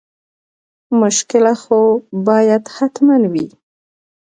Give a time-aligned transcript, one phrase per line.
[1.01, 1.79] مشکله خو
[2.27, 3.47] باید حتما وي.